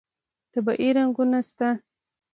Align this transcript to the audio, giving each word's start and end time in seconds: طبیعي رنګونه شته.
طبیعي 0.51 0.89
رنګونه 0.97 1.39
شته. 1.49 1.69